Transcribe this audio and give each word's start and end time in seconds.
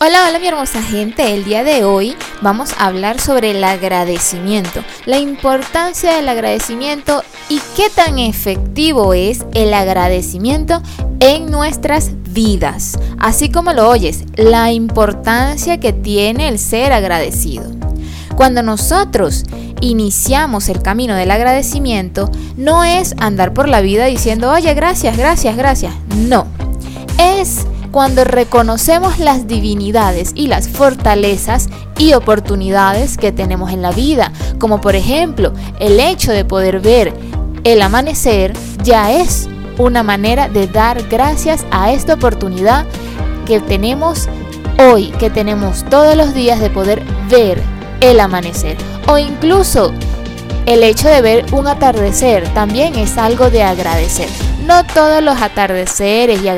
Hola, 0.00 0.26
hola 0.28 0.40
mi 0.40 0.48
hermosa 0.48 0.82
gente, 0.82 1.34
el 1.34 1.44
día 1.44 1.62
de 1.62 1.84
hoy 1.84 2.16
vamos 2.42 2.72
a 2.72 2.86
hablar 2.86 3.20
sobre 3.20 3.52
el 3.52 3.62
agradecimiento, 3.62 4.82
la 5.06 5.18
importancia 5.18 6.16
del 6.16 6.28
agradecimiento 6.28 7.22
y 7.48 7.60
qué 7.76 7.90
tan 7.94 8.18
efectivo 8.18 9.14
es 9.14 9.46
el 9.54 9.72
agradecimiento 9.72 10.82
en 11.20 11.48
nuestras 11.48 12.10
vidas, 12.32 12.98
así 13.18 13.50
como 13.50 13.72
lo 13.72 13.88
oyes, 13.88 14.24
la 14.34 14.72
importancia 14.72 15.78
que 15.78 15.92
tiene 15.92 16.48
el 16.48 16.58
ser 16.58 16.92
agradecido. 16.92 17.70
Cuando 18.34 18.64
nosotros 18.64 19.44
iniciamos 19.80 20.68
el 20.68 20.82
camino 20.82 21.14
del 21.14 21.30
agradecimiento, 21.30 22.30
no 22.56 22.82
es 22.82 23.14
andar 23.18 23.54
por 23.54 23.68
la 23.68 23.80
vida 23.80 24.06
diciendo, 24.06 24.50
oye, 24.50 24.74
gracias, 24.74 25.16
gracias, 25.16 25.56
gracias, 25.56 25.94
no, 26.16 26.48
es 27.16 27.64
cuando 27.94 28.24
reconocemos 28.24 29.20
las 29.20 29.46
divinidades 29.46 30.32
y 30.34 30.48
las 30.48 30.68
fortalezas 30.68 31.68
y 31.96 32.14
oportunidades 32.14 33.16
que 33.16 33.30
tenemos 33.30 33.70
en 33.70 33.82
la 33.82 33.92
vida, 33.92 34.32
como 34.58 34.80
por 34.80 34.96
ejemplo 34.96 35.52
el 35.78 36.00
hecho 36.00 36.32
de 36.32 36.44
poder 36.44 36.80
ver 36.80 37.14
el 37.62 37.80
amanecer, 37.80 38.52
ya 38.82 39.12
es 39.12 39.48
una 39.78 40.02
manera 40.02 40.48
de 40.48 40.66
dar 40.66 41.04
gracias 41.08 41.64
a 41.70 41.92
esta 41.92 42.14
oportunidad 42.14 42.84
que 43.46 43.60
tenemos 43.60 44.28
hoy, 44.90 45.10
que 45.20 45.30
tenemos 45.30 45.84
todos 45.88 46.16
los 46.16 46.34
días 46.34 46.58
de 46.58 46.70
poder 46.70 47.00
ver 47.30 47.62
el 48.00 48.18
amanecer. 48.18 48.76
O 49.06 49.18
incluso 49.18 49.92
el 50.66 50.82
hecho 50.82 51.08
de 51.08 51.22
ver 51.22 51.46
un 51.52 51.68
atardecer 51.68 52.42
también 52.54 52.96
es 52.96 53.16
algo 53.18 53.50
de 53.50 53.62
agradecer. 53.62 54.28
No 54.66 54.84
todos 54.84 55.22
los 55.22 55.40
atardeceres 55.40 56.42
y, 56.42 56.48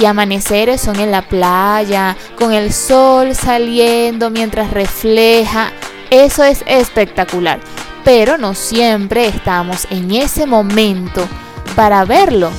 y 0.00 0.04
amaneceres 0.04 0.80
son 0.80 1.00
en 1.00 1.10
la 1.10 1.22
playa, 1.22 2.16
con 2.36 2.52
el 2.52 2.72
sol 2.72 3.34
saliendo 3.34 4.30
mientras 4.30 4.70
refleja. 4.70 5.72
Eso 6.10 6.44
es 6.44 6.62
espectacular. 6.66 7.60
Pero 8.04 8.38
no 8.38 8.54
siempre 8.54 9.26
estamos 9.26 9.86
en 9.90 10.12
ese 10.12 10.46
momento 10.46 11.26
para 11.74 12.04
verlo. 12.04 12.50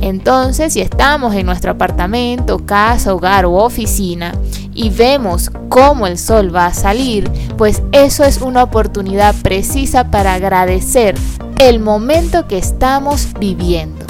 Entonces, 0.00 0.72
si 0.72 0.80
estamos 0.80 1.34
en 1.34 1.46
nuestro 1.46 1.72
apartamento, 1.72 2.64
casa, 2.64 3.12
hogar 3.12 3.46
u 3.46 3.56
oficina 3.56 4.32
y 4.72 4.90
vemos 4.90 5.50
cómo 5.68 6.06
el 6.06 6.16
sol 6.16 6.54
va 6.54 6.66
a 6.66 6.74
salir, 6.74 7.28
pues 7.56 7.82
eso 7.90 8.22
es 8.22 8.40
una 8.40 8.62
oportunidad 8.62 9.34
precisa 9.42 10.10
para 10.10 10.34
agradecer 10.34 11.16
el 11.58 11.80
momento 11.80 12.46
que 12.46 12.58
estamos 12.58 13.28
viviendo. 13.40 14.07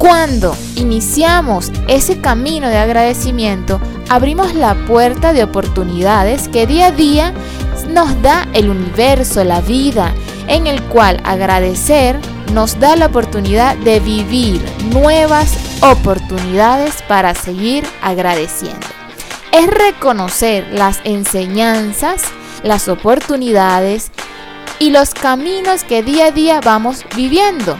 Cuando 0.00 0.56
iniciamos 0.76 1.70
ese 1.86 2.22
camino 2.22 2.68
de 2.68 2.78
agradecimiento, 2.78 3.78
abrimos 4.08 4.54
la 4.54 4.74
puerta 4.86 5.34
de 5.34 5.44
oportunidades 5.44 6.48
que 6.48 6.66
día 6.66 6.86
a 6.86 6.90
día 6.90 7.34
nos 7.90 8.22
da 8.22 8.48
el 8.54 8.70
universo, 8.70 9.44
la 9.44 9.60
vida, 9.60 10.14
en 10.48 10.66
el 10.66 10.82
cual 10.84 11.20
agradecer 11.22 12.18
nos 12.54 12.80
da 12.80 12.96
la 12.96 13.06
oportunidad 13.06 13.76
de 13.76 14.00
vivir 14.00 14.64
nuevas 14.90 15.58
oportunidades 15.82 17.02
para 17.02 17.34
seguir 17.34 17.84
agradeciendo. 18.00 18.86
Es 19.52 19.66
reconocer 19.66 20.66
las 20.72 21.00
enseñanzas, 21.04 22.22
las 22.62 22.88
oportunidades 22.88 24.10
y 24.78 24.92
los 24.92 25.12
caminos 25.12 25.84
que 25.84 26.02
día 26.02 26.28
a 26.28 26.30
día 26.30 26.62
vamos 26.64 27.04
viviendo 27.14 27.76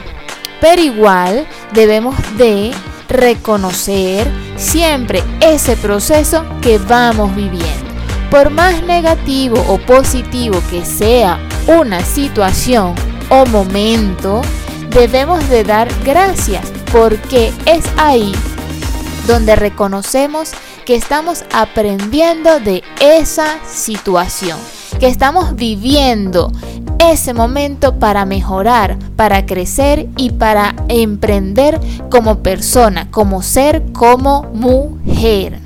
pero 0.60 0.82
igual 0.82 1.46
debemos 1.72 2.16
de 2.36 2.72
reconocer 3.08 4.30
siempre 4.56 5.22
ese 5.40 5.76
proceso 5.76 6.44
que 6.60 6.78
vamos 6.78 7.34
viviendo. 7.34 7.90
Por 8.30 8.50
más 8.50 8.82
negativo 8.84 9.62
o 9.68 9.78
positivo 9.78 10.62
que 10.70 10.84
sea 10.84 11.38
una 11.66 12.04
situación 12.04 12.94
o 13.28 13.44
momento, 13.46 14.42
debemos 14.90 15.48
de 15.48 15.64
dar 15.64 15.88
gracias 16.04 16.72
porque 16.92 17.52
es 17.66 17.84
ahí 17.96 18.32
donde 19.26 19.56
reconocemos 19.56 20.52
que 20.84 20.94
estamos 20.94 21.44
aprendiendo 21.52 22.60
de 22.60 22.82
esa 23.00 23.58
situación, 23.64 24.58
que 24.98 25.06
estamos 25.06 25.54
viviendo 25.54 26.50
ese 27.00 27.32
momento 27.32 27.98
para 27.98 28.26
mejorar, 28.26 28.98
para 29.16 29.46
crecer 29.46 30.08
y 30.16 30.30
para 30.30 30.74
emprender 30.88 31.80
como 32.10 32.40
persona, 32.40 33.10
como 33.10 33.42
ser, 33.42 33.82
como 33.92 34.42
mujer. 34.52 35.60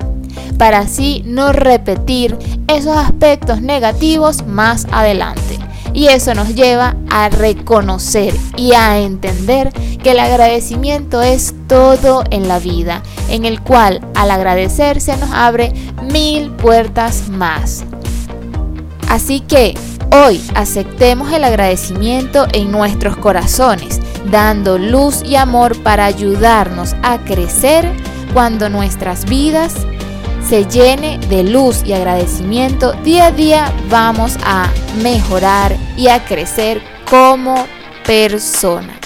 Para 0.57 0.79
así 0.79 1.23
no 1.25 1.51
repetir 1.51 2.37
esos 2.67 2.95
aspectos 2.95 3.61
negativos 3.61 4.45
más 4.47 4.87
adelante. 4.91 5.59
Y 5.93 6.07
eso 6.07 6.33
nos 6.33 6.55
lleva 6.55 6.95
a 7.09 7.29
reconocer 7.29 8.33
y 8.57 8.73
a 8.73 8.99
entender 8.99 9.71
que 10.03 10.11
el 10.11 10.19
agradecimiento 10.19 11.21
es 11.21 11.53
todo 11.67 12.23
en 12.31 12.47
la 12.47 12.59
vida, 12.59 13.01
en 13.29 13.45
el 13.45 13.61
cual 13.61 14.01
al 14.13 14.31
agradecer 14.31 14.99
se 14.99 15.15
nos 15.17 15.31
abre 15.31 15.71
mil 16.11 16.51
puertas 16.51 17.29
más. 17.29 17.85
Así 19.07 19.39
que 19.39 19.75
Hoy 20.11 20.41
aceptemos 20.55 21.31
el 21.31 21.43
agradecimiento 21.43 22.47
en 22.53 22.71
nuestros 22.71 23.17
corazones, 23.17 23.99
dando 24.31 24.77
luz 24.77 25.21
y 25.23 25.35
amor 25.35 25.81
para 25.83 26.05
ayudarnos 26.05 26.95
a 27.03 27.19
crecer 27.19 27.91
cuando 28.33 28.69
nuestras 28.69 29.25
vidas 29.25 29.75
se 30.47 30.65
llene 30.65 31.17
de 31.29 31.43
luz 31.43 31.83
y 31.85 31.93
agradecimiento, 31.93 32.93
día 33.03 33.27
a 33.27 33.31
día 33.31 33.73
vamos 33.89 34.37
a 34.43 34.69
mejorar 35.01 35.75
y 35.97 36.07
a 36.07 36.23
crecer 36.23 36.81
como 37.09 37.55
persona. 38.05 38.99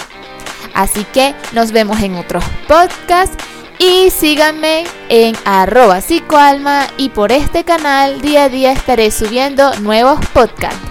Así 0.74 1.04
que 1.04 1.34
nos 1.52 1.72
vemos 1.72 2.00
en 2.02 2.16
otros 2.16 2.44
podcasts 2.68 3.36
y 3.78 4.10
síganme 4.10 4.84
en 5.08 5.34
arroba 5.46 6.02
psicoalma 6.02 6.86
y 6.98 7.08
por 7.08 7.32
este 7.32 7.64
canal 7.64 8.20
día 8.20 8.44
a 8.44 8.48
día 8.50 8.72
estaré 8.72 9.10
subiendo 9.10 9.74
nuevos 9.80 10.20
podcasts. 10.34 10.89